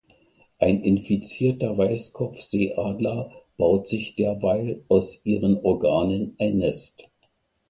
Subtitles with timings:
[0.57, 7.07] Ein infizierter Weißkopfseeadler baut sich derweil aus ihren Organen ein Nest.